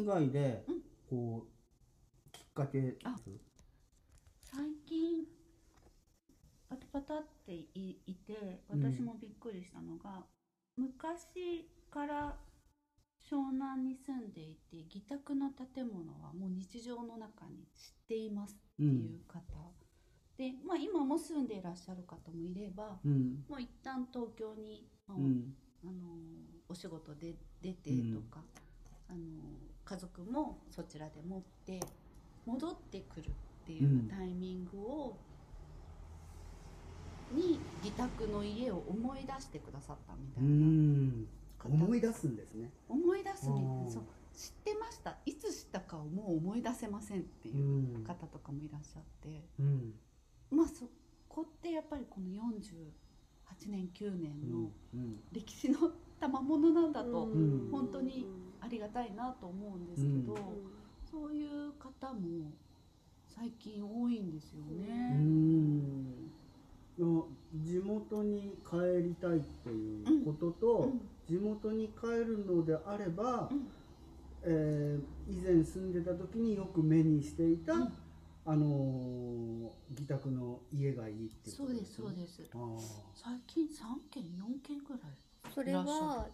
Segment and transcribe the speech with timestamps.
[0.00, 0.80] 以外で、うん。
[1.08, 2.96] こうきっかけ。
[3.04, 3.16] あ
[4.42, 5.24] 最近
[6.68, 10.24] パタパタっていいて私もびっくりしたのが、
[10.76, 12.36] 昔から
[13.30, 19.40] 湘南に住んでいて自宅の建物はもう日常の中に知っていますっていう方、
[20.36, 23.44] で、まあ、今も住んでいらっしゃる方もいればうん。
[23.48, 25.54] もう一旦東京に、まあうん。
[25.84, 25.92] あの
[26.68, 28.40] お仕事で出てとか、
[29.08, 29.18] あの
[29.88, 31.80] 家族もそちらで持って
[32.44, 35.16] 戻ってくるっていうタイミングを、
[37.32, 42.70] に自宅の家を思い出してくださったみたういな、思い出すんですね。
[42.88, 44.02] 思い出すみたそう
[44.34, 45.16] 知ってました。
[45.24, 48.04] いつ知ったかをもう思い出せませんってういうん。
[48.04, 49.94] 方とかもいらっしゃって、うん。
[50.50, 50.88] まあそ
[51.28, 55.20] こってやっぱりこの48年9年のうん。
[55.32, 55.78] 歴史の
[56.20, 57.68] 賜物なんだと、ん。
[57.70, 58.26] 本当に
[58.60, 60.38] ありがたいなと思うんですけど、うん。
[61.10, 62.52] そういう方も
[63.26, 66.28] 最近多いんですようね。
[67.54, 71.00] 地元に帰りたいっていうことと、うん。
[71.26, 73.68] 地元に帰るのであれば、うん。
[74.42, 77.92] えー以前住んでた時によく目にしていた、うん。
[78.44, 82.50] あのー自宅の家がいいっていうそうですそうすです。
[82.54, 82.78] あー。
[83.14, 85.00] 最近三件四件ぐらい。
[85.58, 86.28] それは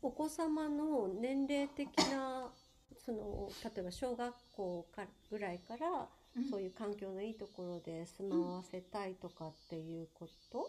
[0.00, 2.52] お子様の年齢的な
[3.04, 6.48] その例えば小学校からぐらいからうん。
[6.48, 10.60] そういう環境のいいところで住まわせたいとかっていうこと、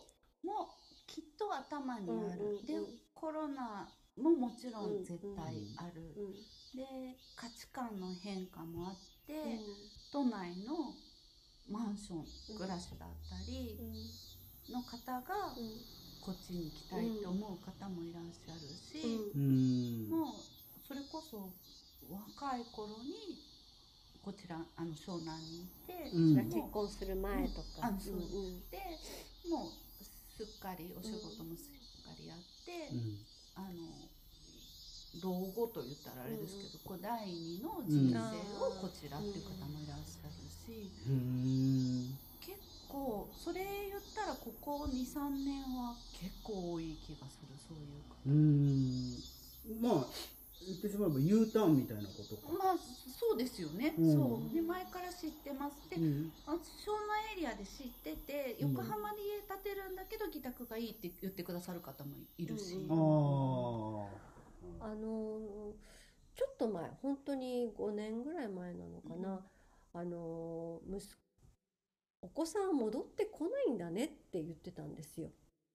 [0.43, 0.67] も
[1.07, 2.11] きっと頭にある。
[2.11, 2.65] うんうんうん。
[2.65, 2.73] で
[3.13, 6.01] コロナももちろん絶対ある。
[6.17, 6.33] うん
[6.75, 6.83] で
[7.37, 9.59] 価値観の変化もあって、うん。
[10.11, 10.95] 都内の
[11.69, 13.79] マンション暮らしだったり
[14.69, 15.55] の方が
[16.23, 19.03] こっちに来たいって思う方もいらっしゃるし、
[19.35, 20.07] うん。
[20.09, 20.39] もう
[20.87, 21.51] それこそ
[22.07, 23.43] 若い頃に
[24.23, 26.31] こちらあの湘南にいて、うん。
[26.31, 28.15] それはもう結婚する前とか、あそう。
[28.15, 28.23] うんう
[28.55, 28.69] ん。
[28.71, 28.79] で
[29.51, 33.19] もうすっかりお仕事もすっかりやって、うん。
[33.59, 33.83] あの
[35.21, 38.17] 老後と言ったらあれですけど、こう第二の人生
[38.63, 42.15] をこちらっていう方もいらっしゃるし、うん。
[42.15, 42.32] 結
[42.93, 49.81] 構それ言ったらここ23年は結構多い気がするそういう方うん。
[49.81, 50.07] まあ
[50.65, 52.75] 言ってしまえば U ターンみたいなことか、まあ
[53.19, 54.13] そうですよね、うん。
[54.13, 54.55] そう。
[54.55, 56.31] で前から知ってますで、うん。
[56.45, 58.71] あ湘南エリアで知っててうん。
[58.77, 62.91] 横浜に家建てるんだけど自宅がいいって言ってくださる方もいるし、うん。
[62.93, 64.07] あ
[64.85, 65.73] ああのー
[66.35, 69.39] ちょっと前本当に5年ぐらい前なのかな、
[69.93, 71.13] あのー息子
[72.23, 75.27] お子さん戻ってこないんだねって言ってたんですよ、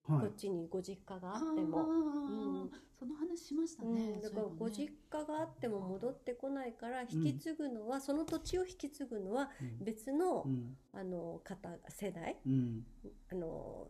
[0.09, 0.21] はい。
[0.21, 1.85] こっちにご実家がああっても。
[1.85, 2.71] ーうん。
[2.99, 9.85] その話しましたうね、ん、だからご実家があっても戻ってこないから引き継ぐのは、その土地を引き継ぐのはうん。
[9.85, 10.77] 別の,、うん。
[10.93, 12.39] あの方世代？
[12.47, 12.85] うん。
[13.31, 13.87] あの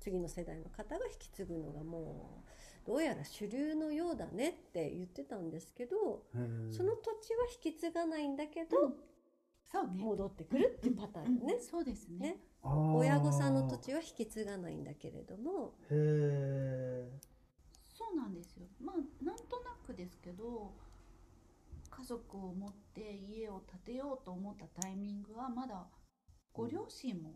[0.00, 2.42] 次の世代の方が引き継ぐのがも
[2.84, 6.24] うどうやら主流のようだねって言ってたんですけど
[6.72, 8.94] その土地は引き継がないんだけど、
[9.96, 11.54] 戻ってくるっていうパターンね。
[11.54, 12.36] うん、そうですね。
[12.62, 15.74] 親御さんの土地は引き継がないんだけれども。
[15.90, 17.10] へえ
[17.94, 18.66] そうなんですよ。
[18.82, 20.72] まあなんとなくですけど
[21.90, 25.86] 家族を持って家を建てようと思ったタイミングはまだ
[26.52, 27.34] ご両親も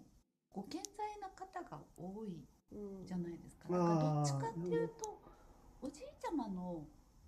[0.50, 3.68] ご健在な方が多いうんじゃないですか。
[3.70, 3.78] あー。
[3.78, 5.20] だからどっちかっていうと
[5.82, 6.86] おじいちゃまの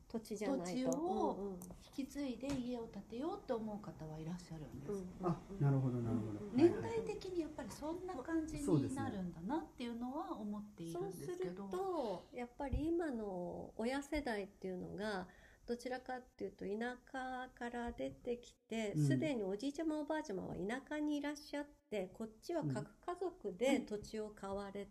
[0.08, 0.64] 土地じゃないと。
[0.64, 1.58] 土地をうんうん。
[1.98, 4.92] 引き継いで家を建てようって思う方はいらっしゃるんです。
[4.92, 6.40] うんあなるほどなるほど。
[6.54, 11.64] 年代的にやっぱりそんな感じになるんだなっていうのは思っているそうんするですけど。
[11.64, 15.26] とやっぱり今の親世代っていうのが
[15.66, 19.06] どちらかっていうと田舎から出てきてうん。
[19.06, 24.90] すで、におじいちゃまおばあちゃまは田舎にいらっしゃってこっちは各家族で土地を買われて、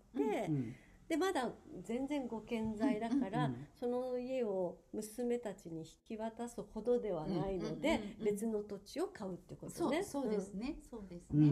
[0.50, 0.76] うん
[1.08, 1.50] でまだ
[1.84, 10.04] 全然ご健在だから、うんその家を娘たちに引き渡すほどではないので、うんうんうんうん別の土地を買うってことそうね。
[10.04, 11.38] そうですね、そうですね。
[11.38, 11.50] うんうん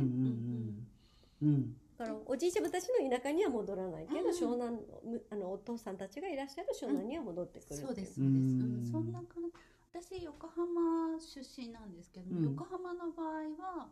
[1.41, 1.75] うんうん。
[1.97, 4.31] だからおじいちゃまたちの田舎には戻らないけど、うん。
[4.31, 8.41] 湘南むあのお父さんたちがいらっしゃる湘南には戻ってくるそうです、うそうです。
[8.49, 9.53] んうん、そんな感じ。
[9.93, 12.45] 私横浜出身なんですけども、うん。
[12.45, 13.27] 横浜の場合
[13.61, 13.89] は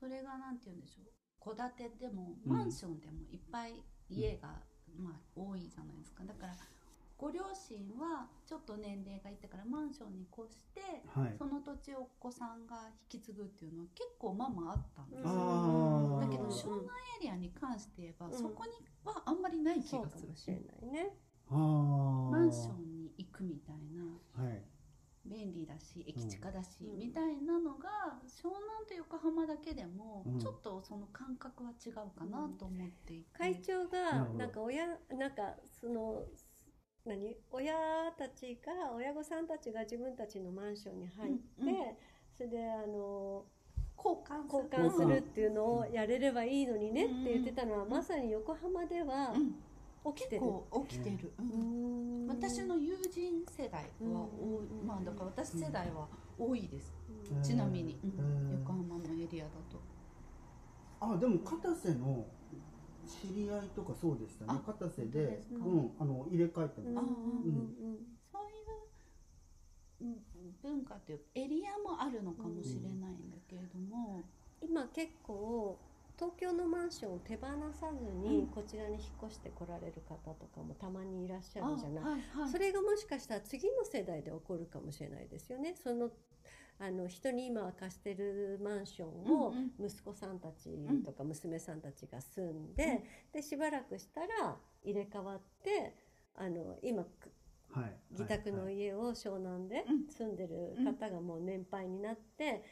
[0.00, 1.12] それがなんて言うんでしょう。
[1.44, 3.74] 戸建てでもうんマンションでもいっぱい
[4.08, 4.62] 家が、
[4.98, 6.24] まあ多いじゃないですか。
[6.24, 6.54] だから
[7.16, 10.80] ご両親はちょっと年齢がいってからマンションに越して。
[11.06, 11.34] はい。
[11.38, 16.88] その土地をお子さんが引き継ぐっていうのは結構まあまああったんですよ、だけどうん湘南
[17.20, 18.32] エリアに関して言えば、うん。
[18.32, 18.72] そこに
[19.04, 21.16] はあんまりない気がするかもしれないね。
[21.48, 24.44] マンションに行くみたいな。
[24.44, 24.62] はい
[25.24, 26.98] 便利だし駅近だし、うん。
[26.98, 27.88] みたいなのが
[28.26, 30.38] 湘南と横浜だけでも、うん。
[30.38, 34.86] ちょっとその感覚は違うかなと思っていて、会長ながなんか親
[35.16, 36.22] なんかその
[37.04, 37.36] 何？
[37.50, 37.74] 親
[38.16, 41.74] たちが親御さんたちが自分たちのマンションに入って、うんうん。
[42.36, 43.44] それであの
[43.96, 50.42] 交換交換するっていうのをやれればいいのにねって言ってたのは、うんまさに横浜ではうん、起きてる。
[50.88, 51.91] 起きてる、ううんん
[52.42, 56.92] 私の友人世代は多い、うんまあだから私世代は多いです、
[57.32, 57.42] うん。
[57.42, 58.10] ちなみに、うん。
[58.10, 58.52] うん。
[58.58, 59.80] 横浜のエリアだと。
[61.00, 62.26] あでも片瀬の
[63.06, 64.52] 知り合いとかそうでしたね。
[64.52, 67.08] あ片瀬でうんあの入れ替えてうんます、
[68.32, 68.86] そういう
[70.00, 70.16] うん
[70.62, 74.22] 文化というかエリアもあるのかもしれないんだけれども、
[74.60, 75.78] 今結構
[76.22, 78.46] 東京のマンションを手放さずにうん。
[78.46, 82.04] こちらに引っ越してこられる方とかもたまにいらっしゃるじゃない。
[82.04, 82.48] はいはい。
[82.48, 85.74] それがもしかしたら次の世代で起こるかもしれないですよね。
[85.74, 86.10] その
[86.78, 89.08] あの人に今貸してるマンション
[89.42, 90.70] をうん息子さんたち
[91.04, 93.02] とか娘さんたちが住んで、うん。
[93.32, 95.96] でしばらくしたら入れ替わって
[96.36, 97.32] あの今く
[97.72, 100.06] はい自宅のはい家を湘南でうん。
[100.08, 102.62] 住んでる方がもう年配になって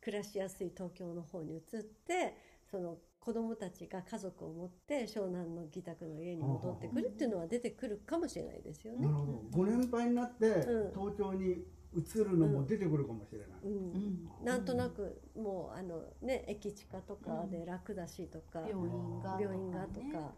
[0.00, 9.06] 暮らしやすい東京の方に移ってその子供たちが家族を持って湘南の自宅の家に戻ってくるっていうのは出てくるかもしれないですよね。
[9.06, 9.14] なる。
[9.14, 9.42] ほど。
[9.50, 10.92] ご年配になってうん。
[10.92, 13.92] 東京に移るのも出てくるかもしれない、うん。
[13.92, 14.44] うん。
[14.44, 20.34] なんとなくもうあのね駅近とかで楽だしとか、病院が病院がとか。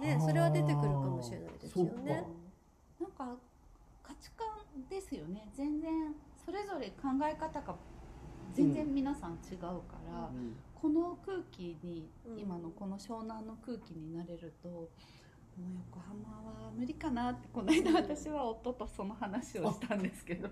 [0.00, 2.24] ねそれは出てくるかもしれないですよね。
[2.98, 3.04] か。
[3.04, 3.38] なんか
[4.02, 4.46] 価値観
[4.88, 5.48] ですよね。
[5.54, 7.76] 全然それぞれ考え方が
[8.54, 10.56] 全然皆さん違うから、うん。
[10.74, 16.36] この空気に、うん今のこの湘南の空気になれるともう横浜
[16.66, 20.48] は無理かなってこの間私は夫とその話をしたんですけど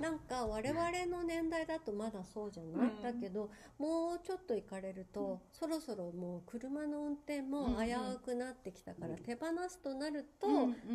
[0.00, 3.02] なんか我々の年代だとまだそうじゃない、うん。
[3.02, 9.16] だけどもうちょっと行かれると、そろそろもう車の運転も危うくなってきたから、うん。
[9.18, 10.46] 手放すとなると、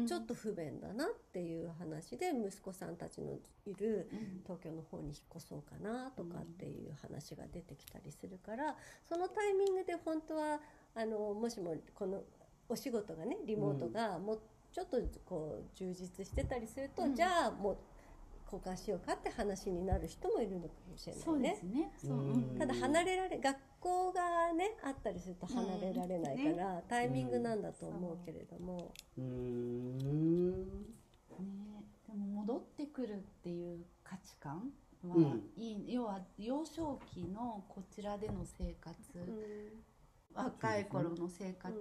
[0.07, 4.41] ちょっと不便だなっていう話で息子さんたちのいるうん。
[4.43, 8.75] 東京の方に引っ越そうかなとかっていう話が出てきたりするから
[9.07, 10.59] そのタイミングで本当は
[10.95, 12.21] あのもしもこの
[12.67, 14.39] お仕事がねリモートがもう
[14.71, 17.15] ちょっとこう充実してたりすると、うん。
[17.15, 17.77] じゃあもう
[18.51, 21.91] 交換しようかって話になる人もいるのかもしれないね。
[22.57, 30.67] ただ離れられ学校がねあったりすると離れられないから、タイミングなんだと思うけれども、うーん
[31.39, 34.71] ね、でも戻ってくるっていう価値観
[35.03, 35.43] は、うん。
[35.55, 38.97] いい要は幼少期のこちらでの生活、
[40.33, 41.71] 若い頃の生活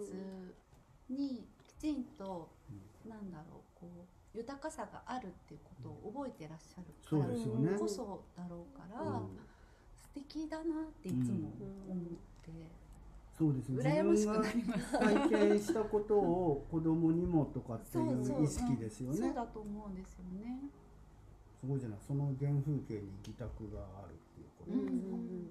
[1.08, 2.50] にきちんと、
[3.08, 7.78] なんだろうこう豊かさがあるっていうことを覚えてらっしゃるからそうですよね。
[7.78, 9.38] こそだろうから、うん。
[9.96, 10.66] 素敵だなっ
[11.02, 11.50] ていつも
[11.88, 12.04] 思っ
[12.44, 12.50] て、
[13.38, 13.82] そうですね。
[13.82, 14.98] 羨ましく自分がなります。
[14.98, 19.18] 体験したことを子供にもとかっていう意識ですよね。
[19.18, 19.22] うん。
[19.24, 20.60] そうだと思うんですよね。
[21.60, 21.98] すごいじゃない。
[22.06, 24.82] その原風景に自宅があるっていうことうんう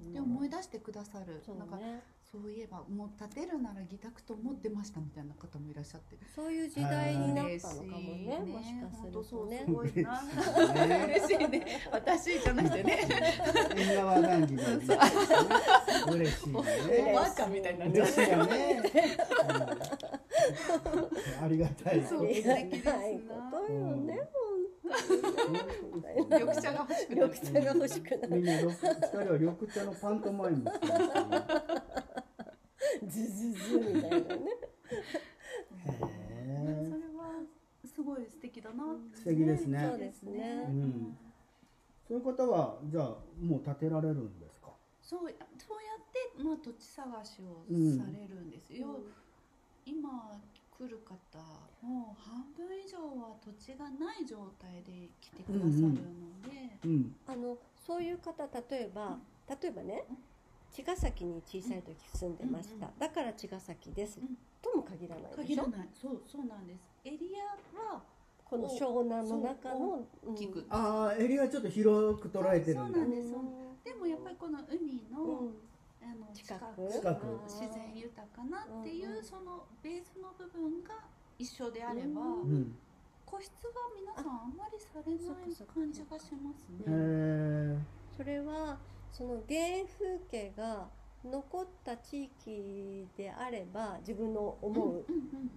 [0.09, 0.13] ん。
[0.13, 6.17] で思い出してくださる、そうなんかねそういえばもう建てるなら自宅と思ってましたみたいな方もいらっしゃって。
[6.35, 8.37] そういう時代になったのかもね。
[8.45, 9.63] もしかするとね。
[9.65, 10.21] すごいな
[10.85, 11.65] ね嬉しいね。
[11.89, 13.07] 私じゃなくてね。
[13.77, 14.67] 縁側談義が
[16.11, 17.13] 嬉しいおね。
[17.15, 18.07] ばあちゃんみたいになっちゃう。
[18.07, 18.81] 嬉しいよね、
[21.39, 21.41] う。
[21.41, 23.01] んありがたいそう素敵ですなこ
[23.67, 24.29] とよね、
[24.83, 26.29] うん。
[26.29, 27.31] 緑茶が欲しくなる。
[27.31, 28.35] 緑茶が欲しくなる。
[28.35, 30.65] みんな緑二人は緑茶のパントマイム
[33.07, 34.51] ズズズみたいなね。
[35.85, 37.43] それへは
[37.85, 39.87] すごい素敵だな素敵ですね。
[39.89, 40.65] そうですね。
[40.69, 41.17] うん。
[42.07, 44.71] そういう方はじゃあもう建てられるんですか？
[45.01, 48.99] そうそうやって、まあ、土地探しをうんされるんですよ、
[49.85, 50.41] 今
[50.77, 51.39] 来る方
[51.81, 59.17] もう半分以上は土地がない状態で来てくださるので、うんあのそういう方例えば
[59.61, 60.03] 例えばね
[60.77, 64.37] 茅ヶ崎に小さい時住んでました、うんだから茅ヶ崎です、うん。
[64.61, 65.41] とも限らないでしょ？
[65.43, 65.89] 限らない。
[65.99, 66.79] そうそうなんです。
[67.03, 68.01] エリアは
[68.45, 72.83] この湘南の中の大きく、ああエリアちょっと広く捉えてるんだ。
[72.83, 73.27] そうなんです。
[73.33, 75.55] うんでもやっぱりこの海の,、うん。
[76.03, 76.93] あの近く近く。
[76.93, 77.25] 近く。
[77.47, 80.93] 自然豊かなっていう、うんうんそのベースの部分が
[81.39, 82.75] 一緒であれば、うんうん
[83.25, 86.83] 個室は皆さんあんまりされない感じがしますへね。
[86.87, 87.77] え
[88.15, 88.77] それは
[89.11, 89.59] その原
[89.97, 90.87] 風景が
[91.23, 95.51] 残った地域であれば自分の思う、うんうん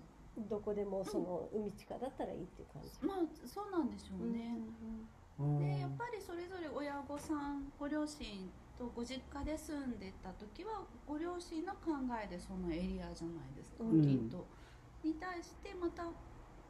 [0.49, 2.89] どこでもその海近だったらいいっていう感じ。
[3.03, 4.57] うんまあそうなんでしょうね。
[5.59, 14.47] でやっぱりそれぞれ親御さんご両親とご実家で住んでた時はご両親の考えでそのエリアじゃないですか、うんきっと。
[15.03, 16.05] に対してまた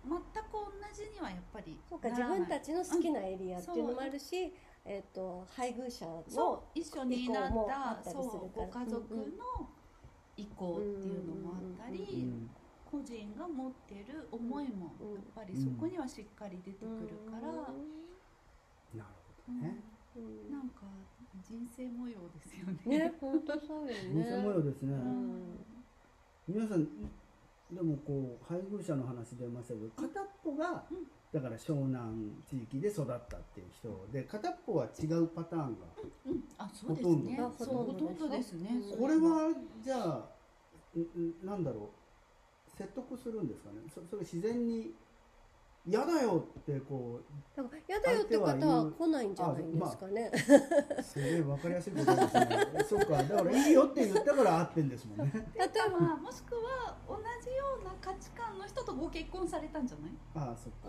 [0.03, 9.69] 全く同じにはやっぱりそうかならない自分たちの好きなエリアっていうのもあるし、えっ、と配偶者の一緒になったったりすそうご家族の
[10.37, 12.51] 意向っていうのもあったり、うん
[12.91, 19.15] 個人が持ってる思いもうんやっぱりそこにはしっかり出てくるから、なる
[19.47, 19.79] ほどね。
[20.17, 20.83] うんなんか
[21.49, 22.99] 人生模様ですよね。
[22.99, 23.95] ね本当そうよね。
[24.11, 24.95] 人生模様ですね。
[24.95, 25.65] うん
[26.49, 26.85] 皆さん
[27.71, 35.87] でもこう配偶者の話出ましたけど片っぽがうんだから湘南地域で育ったっていう人で片っぽは違うパターンが
[36.27, 37.31] うん、あ、そうですほとんど。
[37.31, 37.39] ね。
[37.41, 38.71] あそう、ほとんどですね。
[38.99, 40.29] これはじゃあ
[41.45, 42.01] なんだろう。
[42.77, 43.83] 説得するんですかね。
[43.95, 44.95] そそれ自然に
[45.87, 47.21] 嫌だよってこ
[47.57, 50.31] だから嫌だよって方は来ないんじゃないんですかね。
[50.99, 52.49] うすげえ分かりやすいことですね。
[52.89, 53.23] そうか。
[53.23, 55.33] だからいいよって言ったから合ってんですもんね。
[55.57, 60.11] 例えば、もしくは同じような価値観の人とご結婚されたんじゃない？
[60.35, 60.89] ああそっか。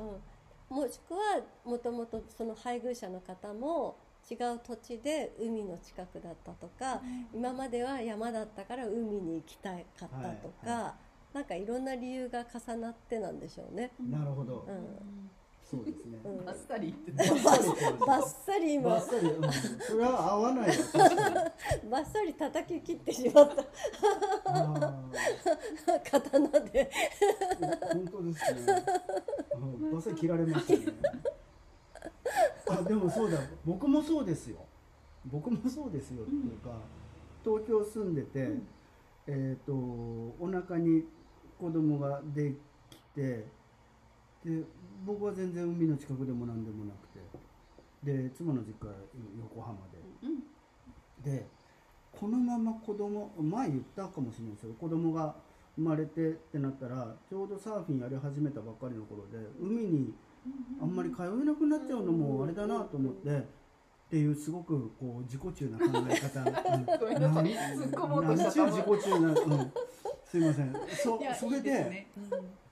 [0.69, 3.97] うん、もしくはもともとその配偶者の方も
[4.29, 7.01] 違う土地で海の近くだったとか、
[7.33, 10.31] 今までは山だったから海に行きたかったとか、は
[10.65, 10.95] いは
[11.33, 13.91] なんかいろんな理由が重なってなんでしょうね。
[13.99, 14.65] なるほど。
[14.67, 15.29] うん。
[15.71, 16.19] そうですね。
[16.45, 18.89] バッサリバッサリ今。
[18.89, 20.67] バッサリ、うん、それは合わない
[21.89, 23.63] バッサリ叩き切ってしまった。
[24.47, 25.03] あ
[26.11, 26.91] 刀で。
[27.61, 28.85] ー本当ですね、
[29.55, 30.97] うん、バッサリ切られましたね。
[32.67, 33.39] あでもそうだ。
[33.63, 34.57] 僕もそうですよ。
[35.25, 36.81] 僕もそうですよっていうか、
[37.45, 38.67] 東京住んでて、うん。
[39.27, 41.05] えっ、とお腹に
[41.61, 42.53] 子供がで
[42.89, 43.45] きて
[44.43, 44.63] で
[45.05, 47.11] 僕は全然海の近くでも何でもなくて。
[48.03, 48.87] で妻の実家
[49.39, 49.99] 横浜で。
[50.23, 51.45] うん、で
[52.11, 54.73] このまま子供前言ったかもしれないですよ。
[54.79, 55.35] 子供が
[55.75, 60.13] 生まれてってなったらちょうどサーフィンやり始めたばっかりの頃で海に
[60.81, 63.43] あんまり通えなくなっちゃうのもあれだなと思ってっ
[64.09, 66.41] ていうすごくこう自己中な考え方、
[66.75, 69.35] うんごめんなさい突っ込もうとしたなんちゅう自己中な、うん、
[70.31, 70.73] すいません。
[71.03, 72.07] そそれで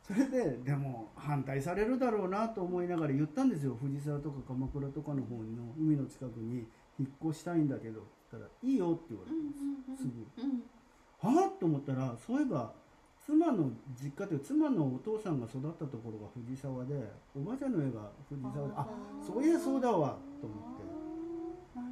[0.01, 3.75] それででも反対されるだろうなと思いながら言ったんですよ。
[3.75, 5.43] 藤沢とか鎌倉とかの方の
[5.77, 6.65] 海の近くに
[6.97, 10.07] 引っ越したいんだけどって言ったら「いいよ」って言われうんてす。
[10.07, 10.63] ぐうんうん
[11.19, 12.71] はあと思ったらそういえば
[13.25, 13.69] 妻の
[14.01, 18.87] 実家というか妻のお父さんが育ったところが藤沢でおばあちゃんの家が藤沢であ
[19.21, 20.83] そういやそうだわと思って、
[21.75, 21.83] な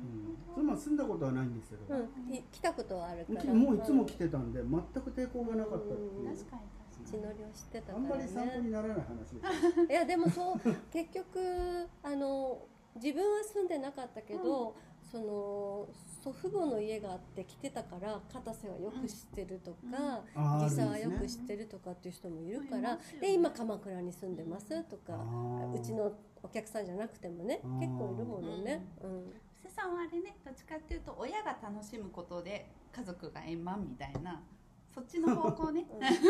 [0.57, 3.53] るうん、妻住んだことはないんですけど、うん、い来たことはあるから。
[3.53, 5.93] もういつも来てたんで全く抵抗がなかった。
[5.93, 6.61] っていう確かに。
[7.05, 9.05] 血確かにのりを知ってたあんまからり参考にねならない話。
[9.17, 10.59] ですいやでもそう
[10.91, 12.59] 結局あの
[12.95, 14.75] 自分は住んでなかったけど、
[15.11, 15.87] その
[16.23, 19.77] 祖父母の家があって来てたから片瀬はよく知ってるとか、
[20.35, 23.27] あー藤沢はよく知ってるとかっていう人もいるかいら、ますよね。
[23.27, 25.13] で今鎌倉に住んでますとか、
[25.73, 26.11] うちの
[26.43, 28.85] お客さんじゃなくてもね結構いるものね。
[29.03, 29.33] うん
[29.67, 34.41] 布施さんはあれねどっちかっていうと親が楽しむことで家族が円満みたいな
[34.93, 36.03] そっちの方向ね、うん。
[36.07, 36.27] いいとで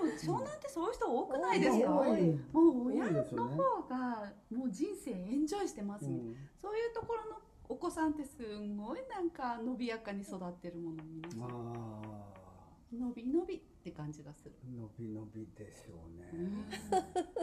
[0.00, 6.48] も湘南ってそういう人多くないですかもう親の方がもう人生エンジョイしてますみたいな、うん。
[6.60, 7.36] そういうところの
[7.68, 12.22] お子さんってすんごいなんか伸びやかに育ってるもの皆さんあ
[12.92, 16.30] 伸び伸びって感じがする、ー伸び伸びでしょうね、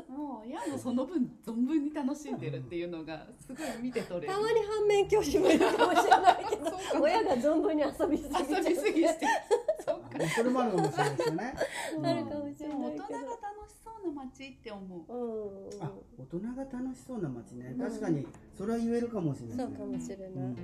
[0.07, 4.33] もう親もその分存分に楽しんでるっていうのがすごい見て取れる。
[4.33, 8.69] たまに反面教師もいるかもしれないけど親が存分に遊びすぎちゃって。
[8.71, 9.27] 遊びすぎして
[9.85, 10.29] そうか。
[10.33, 11.53] それもあるかもしれないですよね。
[12.03, 12.91] あるかもしれない。
[12.91, 15.13] けどが楽しそうな街って思う。
[15.13, 15.83] うん。
[15.83, 17.75] あ大人が楽しそうな街ね。
[17.77, 18.25] うん確かに
[18.57, 19.57] それは言えるかもしれない。
[19.57, 20.29] そうかもしれない。
[20.29, 20.57] うん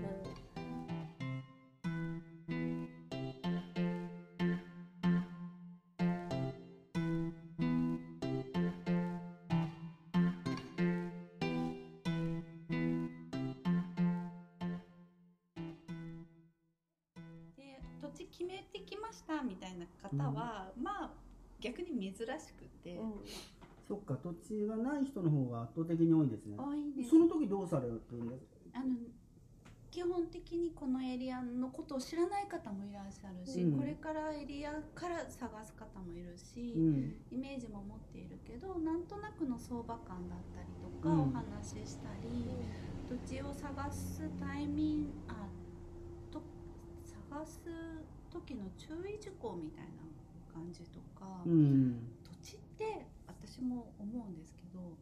[19.75, 21.12] いな方は、まあ
[21.60, 23.00] 逆に珍しくて、
[23.88, 26.55] そっか土地がない人の方が圧倒的に多いんですね。
[26.58, 27.10] 多いんです。
[27.10, 28.15] その時どうされるんです
[28.74, 28.96] あの
[29.96, 33.79] 基本的にこのエリアのことを知らない方もいらっしゃるし、うん。
[33.79, 37.15] これからエリアから探す方もいるし、うん。
[37.32, 41.22] イメージも持っているけどなんとなくの相場感だったりとかうん。
[41.22, 42.44] お話ししたり、
[43.08, 45.48] 土地を探すタイミングあ
[46.29, 46.41] と
[47.32, 47.62] 探す
[48.36, 50.04] 時の注意事項みたいな
[50.51, 52.12] 感じとか、うん。
[52.44, 54.98] 土地って私も思うんですけど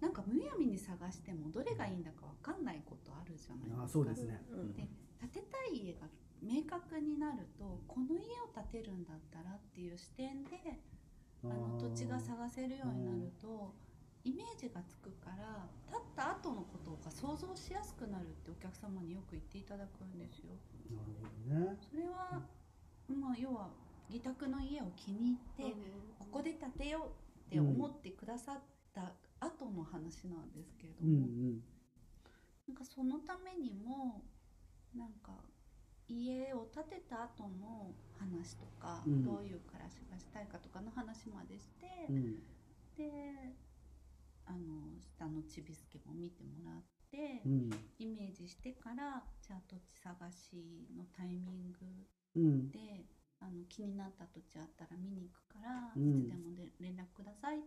[0.00, 3.84] なんかむやみに探してもどれがいいんだかわかんないことあるじゃないですか。
[3.84, 4.72] あそうですね、うん。
[4.72, 4.88] で
[5.20, 6.08] 建てたい家が
[6.42, 10.80] 明確になるとこの家を建てるんだったらっていう視点で
[11.44, 13.74] あの土地が探せるようになると
[14.24, 20.54] イメージがつくから建った後のことが想像しやすくなるってお客様によく言っていただくんですよ。
[20.90, 21.78] なるほどね。
[21.90, 22.42] それは、
[23.12, 23.70] まあ、要は
[24.08, 25.76] 自宅の家を気に入って、
[26.18, 28.60] ここで建てようって思ってくださっ
[28.94, 31.62] た後の話なんですけれどうんうも、ん。
[32.68, 34.22] なんかそのためにも
[34.94, 35.32] なんか
[36.08, 39.24] 家を建てた後の話とか、うん。
[39.24, 42.34] どういう暮らしがしたいかとかの話までして、うん。
[42.96, 43.54] で
[44.44, 47.70] あの下のちびすけも見てもらって、うん。
[47.98, 51.78] イメージしてからじゃあ土地探しのタイミング
[52.36, 52.70] うん。
[52.70, 52.78] で
[53.40, 56.20] あの気になった土地あったら見に行くから、うん。
[56.20, 57.60] いつでもで連絡くださいっ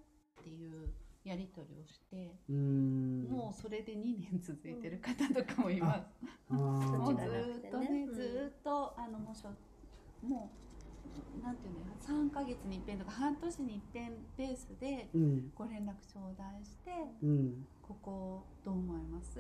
[0.44, 0.90] ていう
[1.24, 3.24] やり取りをして、うん。
[3.24, 6.06] もうそれで2年続いてる方とかもいます。
[6.50, 6.58] あー。
[6.58, 9.50] もうずっとね、うんずーっとあのもうしょ
[10.26, 10.52] も
[11.42, 15.52] うなんていうんだろう3ヶ月に一遍とか半年に一遍ペースでうん。
[15.56, 16.92] ご連絡頂戴して
[17.22, 17.68] うん。
[17.82, 19.40] ここどう思います？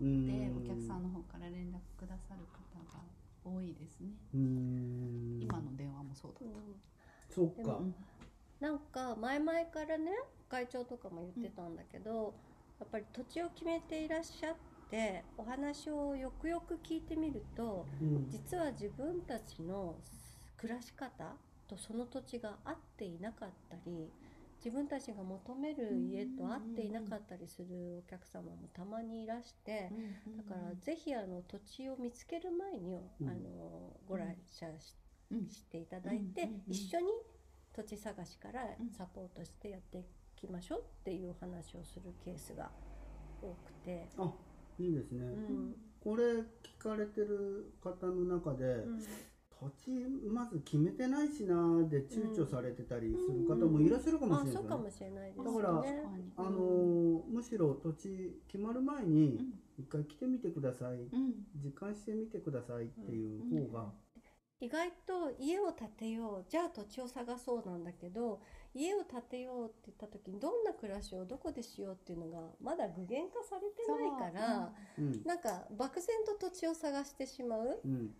[0.00, 0.26] うん。
[0.26, 3.00] でお客さんの方から連絡くださる方が
[3.44, 4.08] 多いですね。
[4.34, 5.42] うん。
[5.42, 6.80] 今の電話もそうだうん。
[7.28, 7.80] そっか。
[8.60, 10.12] なんか前々からね
[10.48, 12.34] 会長とかも言ってたんだけど、
[12.78, 14.56] やっぱり土地を決めていらっしゃっ
[14.88, 18.30] てお話をよくよく聞いてみるとうん。
[18.30, 19.96] 実は自分たちの
[20.56, 21.36] 暮らし方
[21.68, 24.12] とその土地が合っていなかったり
[24.64, 29.92] 自分たちが求める家と合っていなかったりするお客様もたまにいらして
[30.38, 33.28] だからぜひあの土地を見つける前に、うん。
[33.28, 34.94] あのご来社し
[35.30, 35.48] うん。
[35.48, 37.06] していただいて、一緒に
[37.74, 38.90] 土地探しからうん。
[38.90, 42.70] サポートしてやっていきましょうっていうお話をするケースが
[43.42, 44.32] 多くて、あ
[44.78, 45.74] いいですね、うん。
[46.02, 46.44] これ聞
[46.78, 49.02] かれてる方の中で、うん
[49.60, 49.90] 土地
[50.28, 54.60] まず決めてないしなーで躊躇されてたりする方もいらっしゃるかもしれないですよね。
[54.60, 55.44] あそうかもしれないですね。
[55.44, 55.68] だから
[56.36, 59.40] あのーむしろ土地決まる前に
[59.78, 60.98] 一回来てみてください。
[60.98, 61.34] うん。
[61.62, 63.92] 実感してみてくださいっていう方が、
[64.60, 68.40] 意外と家を建てようじゃあ土地を探そうなんだけど
[68.72, 75.22] 家を建てようって言った時にどんな暮らしをどこでしようっていうのがまだ具現化されてないから、うん。
[75.24, 77.80] なんか漠然と土地を探してしまう。
[77.84, 78.10] うん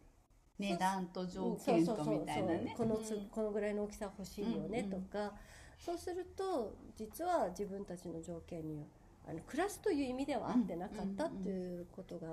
[0.59, 2.75] 値段と条件とみたいなね。
[2.77, 3.27] このつ、うん。
[3.31, 5.03] このぐらいの大きさ欲しいよねうんうん。
[5.03, 5.33] とか、
[5.79, 8.87] そうすると実は自分たちの条件に
[9.29, 12.29] あの暮らすという意味では合ってなかったっていうことが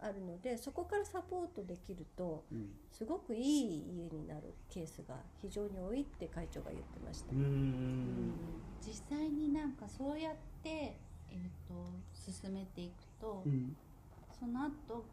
[0.00, 2.70] あるのでそこからサポートできるとうん。
[2.90, 7.32] すごくいい家になるケースが非常に多いって会長が言ってました。
[7.32, 8.32] うーん。
[8.84, 11.74] 実際になんかそうやって、えー、と
[12.12, 13.76] 進めていくと、うん。
[14.38, 15.04] その後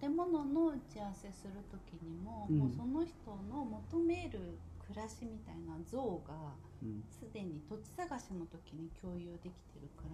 [0.00, 2.58] 建物の打ち合わせする時にも、うん。
[2.58, 3.14] もうその人
[3.48, 7.02] の求める暮らしみたいな像がうん。
[7.08, 10.04] すでに土地探しの時に共有できてるか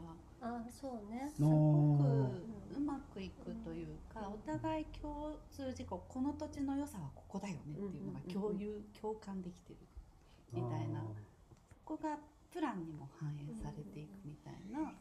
[0.40, 1.28] らあそうね。
[1.34, 2.30] すごくあ
[2.76, 9.78] うまくいくというか、お互い共通事項この土地の良さはここだよねっていうのが共有、共感できてる
[10.52, 11.00] みたいな。
[11.00, 11.02] あ
[11.68, 12.18] そこが
[12.52, 14.92] プランにも反映されていくみたいな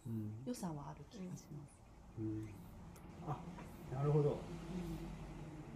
[0.46, 1.80] 良さはある気がします。
[2.20, 2.48] うん。
[3.28, 3.38] あ
[3.94, 4.38] なるほど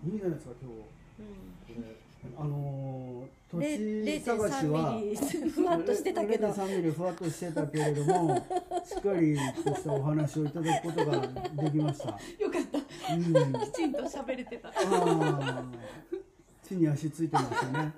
[0.06, 0.76] いいじゃないですか今日
[1.20, 1.98] うんこれ
[2.38, 12.06] あのーれ土地探しは0.3ミリふわっとしてたけど0.3ミリふわっとしてたけれどもしっかりとしたお話をいただくことができました。
[12.06, 14.70] よかったうん、きちんと喋れてた。
[14.70, 15.64] ああ
[16.68, 17.94] 地に足ついてましたね。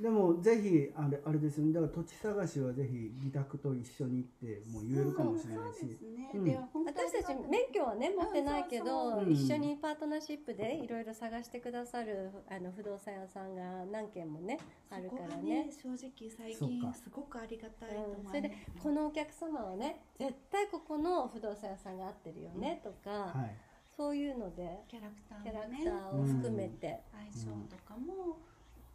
[0.00, 1.72] でもぜひあれあれですよね。
[1.72, 5.80] だから土地探しはぜひ自宅と一緒に行ってもう言えるかもしれないし。
[5.80, 6.30] そうですね。
[6.72, 6.84] うん。
[6.86, 14.58] 私たち免許はね持ってないけど、一緒にパートナーシップでいろいろ探してくださるあの不動産屋さんが何軒もね
[14.90, 15.68] あるからね。
[15.72, 18.20] そこがね正直最近すごくありがたいと思います。
[18.20, 23.56] うんそれでこのお客様はね絶対ここの不動産屋さんが合ってるよねとか、はい。
[23.96, 27.00] そういうのでキャラクターキャラクのねターを含めて、
[27.34, 28.38] 相性とかも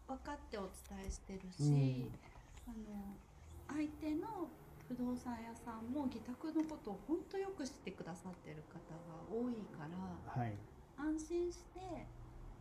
[0.07, 2.11] 分かってお伝えしてるし、
[2.67, 3.15] あの
[3.67, 4.49] 相手の
[4.87, 10.53] 不動産屋さんも自宅のことを本当よく知ってくださってる方が多いからはい、
[10.97, 11.79] 安心して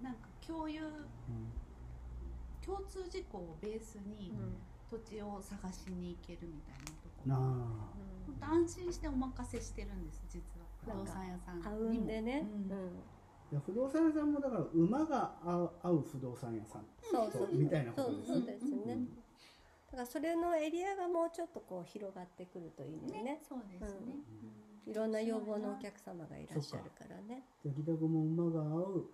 [0.03, 1.53] なんか共有うん。
[2.65, 4.57] 共通事項をベースにうん。
[4.91, 7.43] 土地を探しに行けるみたいなとこなろ。
[7.43, 7.47] あ
[8.27, 10.67] 本当安心してお任せしてるんです実は。
[10.85, 11.71] 不動産屋さんにも。
[11.71, 12.69] 合うんでね、うん
[13.55, 16.87] や不動産屋さんもだから馬が合う合う不動産屋さん。
[17.03, 17.49] そうそう。
[17.53, 18.37] みたいなことですね。
[18.37, 18.97] そうですね、
[19.91, 24.17] だからそれのエリアがもうちょっとこう広がってくるといいのよねそうですね、
[24.87, 24.91] うん。
[24.91, 27.45] いろんな要望のお客様がいらっしゃるからね。
[27.63, 29.11] じゃあ北区も馬が合う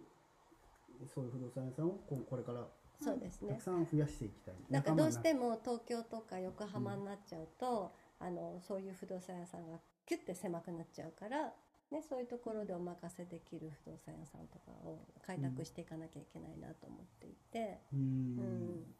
[1.14, 2.66] そういう不動産屋さんをこうこれから
[3.00, 3.50] そうですね。
[3.50, 11.52] たくさん増やしていきたい、なんかどうしても東京とか横浜になっちゃうと、あのそういう不動産屋さんがキュッて狭くなっちゃうから、
[11.90, 18.36] ね、そういうところでお任せできる不動産屋さんとかを開拓していかなきゃいけないなと思っていて、ううん。
[18.36, 18.94] ん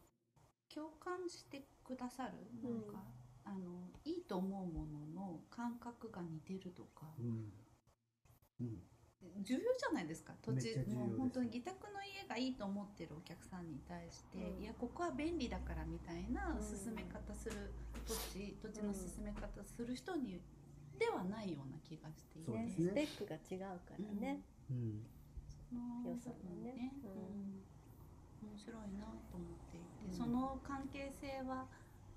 [0.75, 2.33] 共感してくださる？
[2.63, 2.71] うん。
[2.73, 3.03] なんか、
[3.45, 7.07] あのいいと思うものの感覚が似てるとか。
[7.19, 7.53] うん。
[8.61, 8.83] うん。
[9.43, 10.33] 重要じゃないですか？
[10.43, 14.63] 土地もう本当に自宅の家がいいと思ってるお客さんに対して、うん。
[14.63, 16.63] いやここは便利だからみたいなうん。
[16.63, 17.73] 進め方する
[18.07, 20.41] 土地土地の進め方する人に
[20.99, 22.71] ではないような気がしていて、ねね。
[22.71, 24.43] スペックが違うからね。
[24.71, 25.07] うん。
[25.47, 26.93] その良さもね。
[27.03, 27.65] 部分うん。
[28.43, 28.51] うん。
[28.51, 30.13] 面白いなと思っていて、うん。
[30.13, 31.67] その関係性は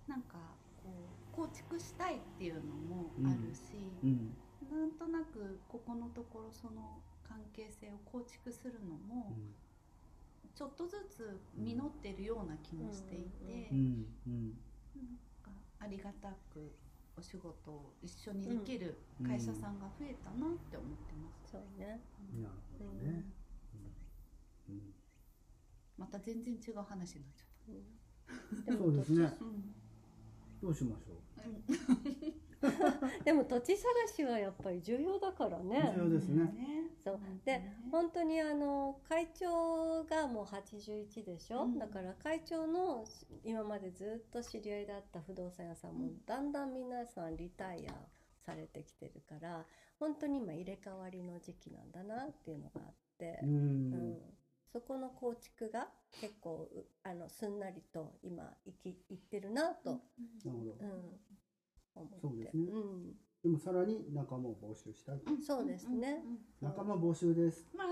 [0.08, 0.38] なんか
[0.76, 4.38] こう構築したいっていうのもあるし、うん。
[4.70, 9.36] なんとなくここのところその関係性を構築するのも
[10.54, 14.06] ちょっとずつ実ってるような気もしていて、うん。
[14.28, 14.58] うん。
[14.96, 16.76] なんかありがたく
[17.22, 21.52] お仕事を一緒にできる会社さんが増えたなって思ってます。
[21.52, 22.02] そうね。
[22.42, 23.24] なるほどね、
[24.68, 24.74] うん。
[24.74, 24.82] うん。
[26.00, 27.76] また全然違う話になっちゃっ
[28.50, 28.66] うん。
[28.66, 29.28] でもそうですね。
[29.28, 29.46] た。
[29.46, 29.76] うん。
[30.64, 31.22] どうしましょ
[33.24, 35.94] でも土地探しはやっぱり重要だからね。
[35.96, 37.20] 重要ですねそう。
[37.46, 37.62] で
[37.92, 41.80] 本当にあの会長がもう81でしょ、うん。
[41.80, 43.06] だから会長の
[43.44, 46.26] 今までずっと知り合いだった不動産屋さんもうん。
[46.26, 47.94] だんだん皆さんリタイア
[48.46, 49.66] されてきてるから
[50.00, 54.12] 本当に今入れ替わりの時期なんだなっていうのがあってう、ううん。
[54.14, 54.18] ん
[54.72, 60.02] そこの構築が結構うあのすんなりと今いきいってるなと、
[60.44, 60.78] なるほど。
[60.80, 61.20] うん。
[61.96, 62.20] 思って。
[62.22, 62.72] そうですね。
[62.72, 65.20] うんでもさらに仲間を募集したい。
[65.46, 66.22] そうですね。
[66.24, 67.66] うんうん仲間募集です。
[67.76, 67.88] まあ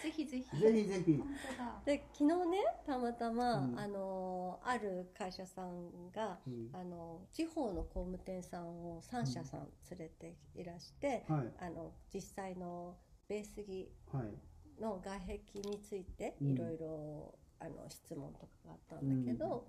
[0.00, 0.56] ぜひぜひ。
[0.56, 1.16] ぜひぜひ。
[1.16, 1.26] 本
[1.58, 1.82] 当だ。
[1.84, 3.78] で昨日ねたまたま、うん。
[3.78, 6.68] あのある会社さんがうん。
[6.72, 11.52] あの地方の工務店さんを3社さん連れていらして、はい。
[11.58, 12.94] あの実際の
[13.28, 14.80] ベース木はい。
[14.80, 16.52] の外壁についてうん。
[16.52, 19.66] いろいろあの質問とかがあったんだけど、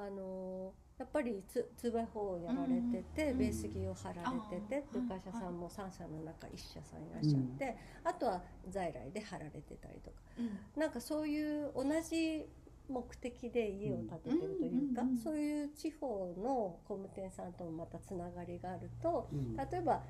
[0.00, 1.42] あのやっぱり
[1.82, 10.16] 2x4 をやられてて、うんベース木を張られててっていう会社さんも3社の中1社さんいらっしゃって、あとは在来で張られてたりとか。
[10.38, 10.80] うん。
[10.80, 12.46] なんかそういう同じ
[12.88, 15.22] 目的で家を建ててるというか、うんうんうんうん。
[15.22, 19.56] そういう地方の工務店さんともまたつながりがあるとうん。
[19.56, 20.02] 例えば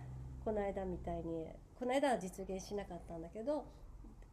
[0.45, 1.47] この間みたいに
[1.79, 3.65] この間は実現しなかったんだけど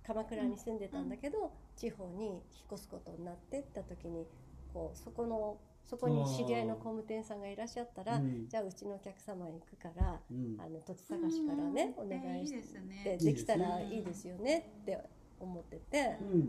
[0.06, 2.41] 鎌倉に住んでたんだけど、地方に引っ
[2.72, 4.26] 越すことになってった時に
[4.73, 8.49] こうそこのそこに知り合いの工務店さんがいらっしゃったら、うん。
[8.49, 10.58] じゃあうちのお客様に行くからうん。
[10.60, 12.06] あの土地探しからね、うん。
[12.06, 13.01] お願いしいいですね。
[13.03, 14.99] てできたらいいですよねって
[15.39, 16.17] 思ってて。
[16.21, 16.47] うんうん。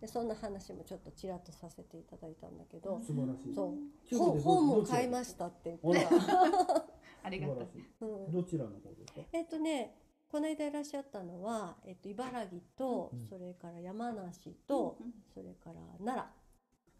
[0.00, 3.54] でそんな話もちょっとちらっとさせていただいたんだけど、素晴らしい。
[3.54, 3.74] そ
[4.12, 4.18] う。
[4.18, 6.06] 本本も買いましたって言って。
[7.22, 7.56] ありがとう。
[7.56, 8.32] 素晴らしいうん。
[8.32, 9.20] どちらの方ですか？
[9.32, 9.96] えっ、とね
[10.28, 13.20] この間いらっしゃったのは、えっと茨城と、うん。
[13.20, 16.45] それから山梨と、うんそれから奈うん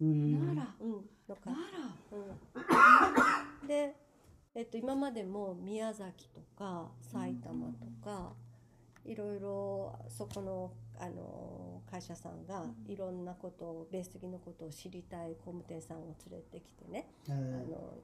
[0.00, 0.62] 奈良。
[0.82, 1.04] 良、うん、
[3.62, 3.96] ので、
[4.54, 8.32] えっと今までも宮崎とか埼玉とか、
[9.04, 12.92] いろいろそこのあの会社さんがうん。
[12.92, 17.98] いろんなことをベース的のことを知りたい工務店さんを連れてきてね、えあーの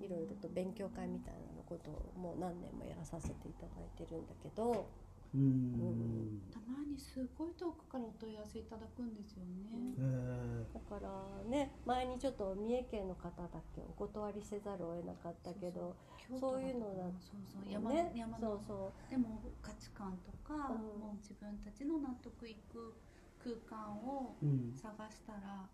[0.00, 4.88] 良いろいろと勉強会みたいなのことをもう何年もやらさせていただいてるんだけど、
[5.34, 6.40] うん。
[6.52, 9.94] たまにすごい遠くからお問い合わせいただくんですよね。
[9.98, 11.08] えーだから
[11.50, 15.96] ね前にちょっと三重県の方だっけお断りせざるを得なかったけど
[16.38, 18.12] そういうのだそうそう山,、ね。
[18.14, 21.00] 山のそうそでも価値観とか、うん。
[21.00, 22.94] もう自分たちの納得いく
[23.42, 24.72] 空間をうん。
[24.74, 25.68] 探したら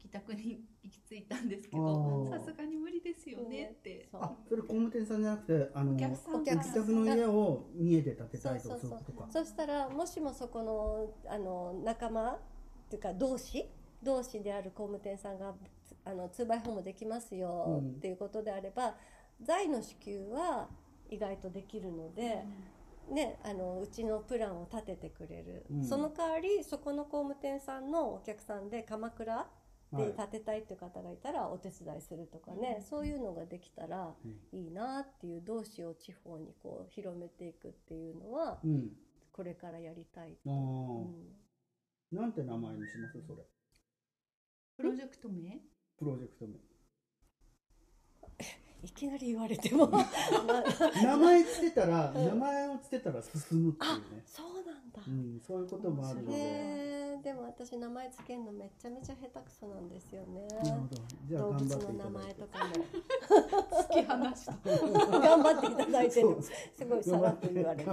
[0.00, 2.30] 帰宅に行き着いたんですけあどー。
[2.30, 4.08] さすがに無理ですよねって。
[4.12, 8.98] あそれ工務店さんじゃなくてあのお客さんお自宅の家を見えて建てたいとかそうそう。
[9.30, 12.38] そしたらもしもそこのあの仲間っ
[12.88, 13.66] ていうか同志？
[14.02, 15.54] 同士である工務店さんが
[16.06, 17.90] あの 2x4 もできますようん。
[17.90, 18.94] っていうことであれば、
[19.42, 20.68] 財の支給は
[21.10, 22.42] 意外とできるので、
[23.12, 25.84] ね、あのうちのプランを立ててくれる、うん。
[25.84, 29.46] その代わりそこの工務店さんのお客さんで鎌倉はい
[29.92, 32.82] で建てたいっていう方がいたらお手伝いするとかね、うん。
[32.82, 34.38] そういうのができたらうん。
[34.52, 38.90] いいなっていう同士を地方にこう広めていくっていうのはうん。
[39.32, 41.06] これからやりたい、あうん。
[42.12, 43.20] ーなんて名前にします？
[43.26, 43.42] それ。
[44.76, 45.60] プロジェクト名？
[45.98, 46.54] プロジェクト名
[48.82, 49.86] いきなり言われても。
[49.88, 55.02] ま あ名前つけたら名前をつけたら進むっていうね、そうなんだ。
[55.06, 60.48] う、ん、そういうこともあるので、でも私名前つけるのめちゃめちゃ下手くそなんですよね。
[60.48, 60.96] なるほど。
[61.26, 62.70] じゃあ動物頑張っての名前とかも。
[63.80, 66.36] 突き放した 頑張っていただいてる。
[66.42, 67.90] すごいさらっと言われて。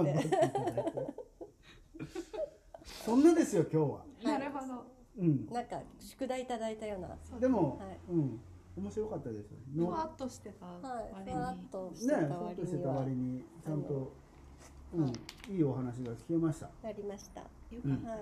[3.04, 4.04] そんなですよ今日は。
[4.22, 4.84] なるほど
[5.18, 5.46] うん。
[5.50, 7.16] なんか宿題いただいたような。
[7.38, 7.98] でも、はい。
[8.10, 8.40] うん
[8.78, 11.12] 面白かったですふわっとしてたはい。
[11.12, 15.08] 割ふわっにとしねてた割ふわっとしてた割にちゃんと、うんは
[15.48, 17.42] いいいお話が聞けました、やりました。
[17.42, 18.20] はよかった、はい。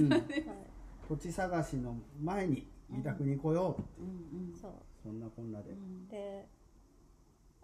[0.00, 4.72] よかった、土地探しの前に自宅に来よう、うんそう。
[5.02, 6.06] そんなこんなで、うん。
[6.06, 6.46] で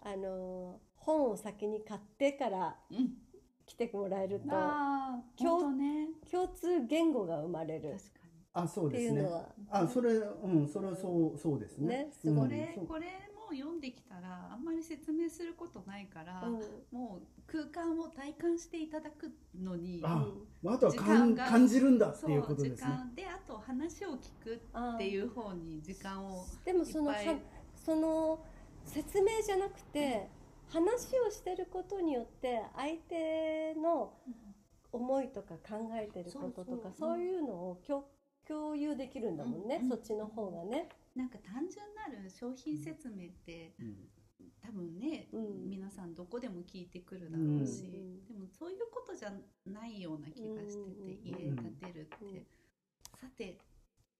[0.03, 3.13] あの本を先に買ってからうん。
[3.65, 4.49] 来てもらえると
[5.39, 7.91] 共通言語が生まれる。
[7.91, 8.22] 確か
[8.53, 9.27] あそうですね。
[9.69, 12.09] あそれうんそれはそうそうですね。
[12.23, 16.53] ねこれこれも読んできたらあんまり説明することないから、うん。
[16.91, 20.25] もう空間を体感していただくのにあ
[20.65, 22.89] あとは時か間がん感じるんだってそういうこと時ですね。
[22.89, 27.11] 間であと話を聞くあっていう方に時間をでもその
[27.73, 28.39] その
[28.85, 30.29] 説明じゃなくて、
[30.67, 34.13] 話をしてることによって相手の
[34.91, 37.09] 思いとか考えてることとかそうそう。
[37.09, 38.05] そういうのを共
[38.47, 40.89] 共有できるんだもんね、うんそっちの方がね。
[41.15, 43.95] なんか単純なる商品説明ってうん。
[44.61, 45.69] 多分ね、うん。
[45.69, 48.33] 皆さんどこでも聞いてくるだろうし、うん。
[48.33, 49.31] でもそういうことじゃ
[49.65, 51.19] ないような気がしてて、うん。
[51.23, 52.45] 家建てるって、うん
[53.21, 53.57] さて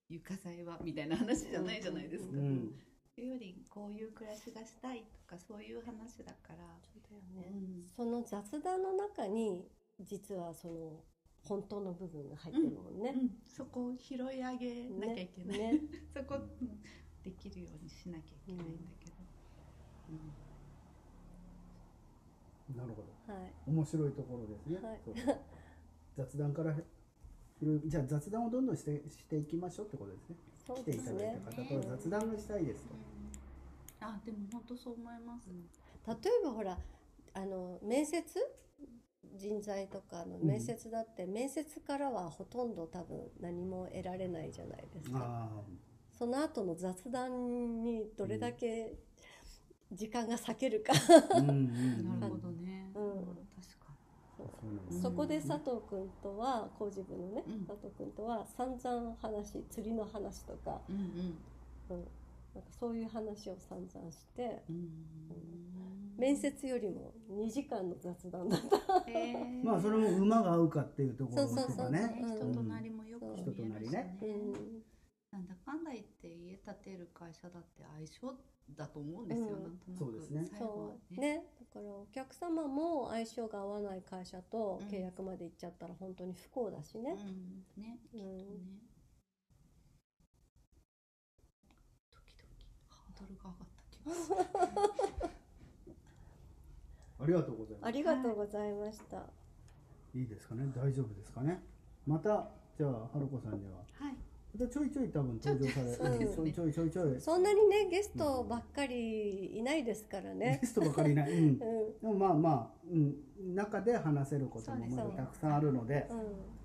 [0.08, 2.38] 床材はみたいな話じゃないじゃないですか。
[2.38, 2.74] うん。
[3.16, 7.02] というよりこういう暮らしがしたいとかそういう話だから、そう
[7.36, 7.52] だよね。
[7.54, 7.84] うん。
[7.96, 9.68] その雑談の中に
[10.00, 11.04] 実はその
[11.44, 13.14] 本当の部分が入ってるもんね。
[13.16, 15.74] うんそこを拾い上げなきゃいけない、ね。
[15.74, 15.80] ね
[16.14, 16.82] そこうん
[17.24, 19.06] できるようにしなきゃいけないんだけ
[22.76, 23.34] ど、なるほど。
[23.34, 23.54] はい。
[23.68, 25.00] 面白いところですね、はい。
[26.18, 26.76] 雑談から
[27.86, 30.36] じゃあ雑談をどんどんしてしていきましょうってことですね。
[30.66, 32.96] そう来ていただいですねた方と雑談がしたいですと、
[34.02, 35.50] あでも本当そう思います、
[36.08, 36.78] 例えばほら
[37.34, 38.24] あの面接
[39.36, 45.20] 人材とかの面接だって、面接からはほとんど多分何も得られないじゃないですか。
[45.22, 45.50] あ
[46.12, 48.94] その後の雑談にどれだけ
[49.92, 52.20] 時間が割けるか、あうんうんうん。
[52.20, 53.14] なるほどね、うん。
[53.56, 53.94] 確か
[54.90, 57.66] そそこで佐藤君とは工事部のね、うん。
[57.66, 61.98] 佐藤君とは散々話釣りの話とか,、にうん。
[61.98, 62.06] うん、
[62.56, 65.73] なんかそういう話を散々してうんうん
[66.24, 69.12] 面接よりも2時間の雑談だった。
[69.12, 69.62] へー。
[69.62, 71.78] まあそれも馬が合うかっていうところそうそうそう。
[71.78, 72.00] とかね。
[72.00, 72.24] ね。
[72.38, 74.18] 人となりもよく見えるし、人となりね。
[74.22, 74.54] うん。
[75.32, 78.38] なんだかんだ言って家建てる会社だって相性
[78.78, 79.64] だと思うんですよ、うん。
[79.64, 80.00] なんとなく。
[80.00, 80.48] そうですね。
[80.50, 81.20] 最後はそう。
[81.20, 81.44] ね。
[81.60, 87.18] だからお客様も相性が合わない会社とうん契約まで行っちゃったら本当に不幸だしね、
[87.78, 87.84] うん。
[87.84, 88.00] ね。
[88.02, 88.80] きっとね、うん
[92.12, 92.50] 時々
[92.88, 95.30] ハードルが上がった気がする
[97.24, 99.24] ありがとうございまありがとうございました、
[100.12, 100.24] すい。
[100.24, 100.66] いですかね。
[100.76, 101.64] 大丈夫ですかね。
[102.06, 103.78] またじゃあ春子さんには。
[103.94, 104.16] はい。
[104.54, 107.22] またちょいちょい多分登場されるちょいちょいちょいちょい。
[107.22, 110.60] そんなにねゲストばっかりいないですからね。
[110.62, 111.58] ゲ、ストばかりいない、うん、うん。
[111.58, 111.64] で
[112.02, 116.20] もまあまあ、うん、中で話せることもまだたくさんあるので、うん、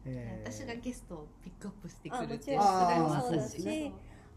[0.04, 0.52] えー。
[0.52, 3.92] 私がゲストをピックアップしてくあるっていうもちろんあーそうですし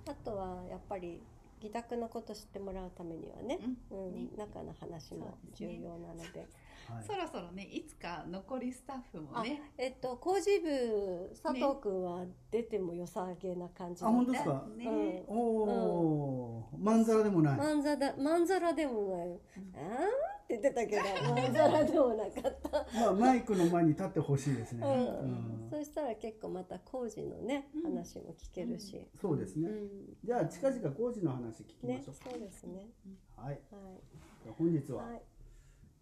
[0.07, 1.21] あとはやっぱり
[1.61, 3.59] 自宅のこと知ってもらうためにはね、
[3.91, 4.13] うん。
[4.13, 4.29] ね。
[4.37, 6.49] 中の話も重要なので
[6.89, 7.03] はい。
[7.03, 9.61] そろそろねいつか残りスタッフもね。
[9.77, 14.67] えっと工事部佐藤君は出ても良さげな感じあ本当ですか？
[14.77, 15.35] ね、うん。
[15.35, 15.41] お
[16.63, 19.93] お、まんざらでもない、まんざらまんざらでもない、あー
[20.43, 21.01] って言ってたけど
[21.33, 24.91] まんざらでもなかった、まあマイクの前に立ってほしいですね、うん。
[24.91, 25.69] うん。
[25.69, 27.83] そしたら結構また工事のねうん。
[27.83, 29.89] 話も聞けるし、そうですね、うん。
[30.23, 32.89] じゃあ近々工事の話聞きまねしょう、そうですね。
[33.37, 33.47] はい。
[33.47, 33.61] はい。
[34.57, 35.21] 本日ははい。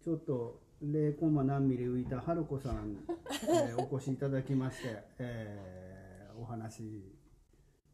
[0.02, 2.96] ちょっと0コンマ何ミリ浮いた春子さん、
[3.48, 7.04] えーお越しいただきまして、えーお話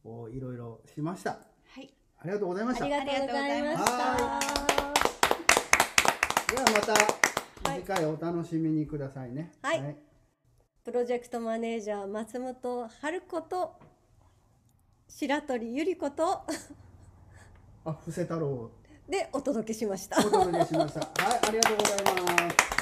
[0.05, 1.31] をいろいろしました。
[1.33, 1.93] はい。
[2.19, 2.85] ありがとうございました。
[2.85, 3.93] ありがとうございました。
[3.93, 4.41] は
[6.49, 6.81] ではま
[7.65, 9.53] た次回お楽しみにくださいね。
[9.63, 9.97] はい。
[10.85, 13.81] プロジェクトマネージャー松本春子と
[15.09, 16.43] 白鳥ゆり子と。
[17.85, 18.71] あ布施太郎。
[19.09, 20.21] でお届けしました。
[20.21, 21.01] お届けしました。
[21.01, 22.76] はいありがとうございます